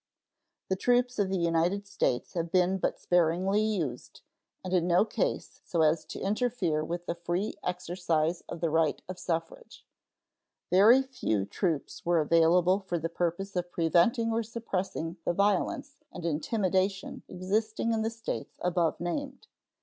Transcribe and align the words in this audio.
The 0.67 0.75
troops 0.75 1.19
of 1.19 1.29
the 1.29 1.37
United 1.37 1.85
States 1.85 2.33
have 2.33 2.51
been 2.51 2.79
but 2.79 2.99
sparingly 2.99 3.61
used, 3.61 4.21
and 4.63 4.73
in 4.73 4.87
no 4.87 5.05
case 5.05 5.61
so 5.63 5.83
as 5.83 6.05
to 6.05 6.19
interfere 6.19 6.83
with 6.83 7.05
the 7.05 7.13
free 7.13 7.53
exercise 7.63 8.41
of 8.49 8.61
the 8.61 8.71
right 8.71 8.99
of 9.07 9.19
suffrage. 9.19 9.85
Very 10.71 11.03
few 11.03 11.45
troops 11.45 12.03
were 12.03 12.19
available 12.19 12.79
for 12.79 12.97
the 12.97 13.09
purpose 13.09 13.55
of 13.55 13.71
preventing 13.71 14.33
or 14.33 14.41
suppressing 14.41 15.17
the 15.23 15.33
violence 15.33 15.97
and 16.11 16.25
intimidation 16.25 17.21
existing 17.27 17.93
in 17.93 18.01
the 18.01 18.09
States 18.09 18.57
above 18.63 18.99
named. 18.99 19.45